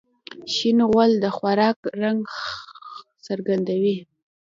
[0.53, 2.21] شین غول د خوراک رنګ
[3.27, 3.97] څرګندوي.